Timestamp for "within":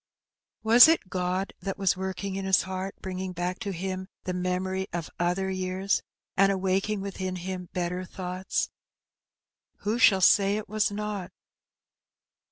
7.01-7.35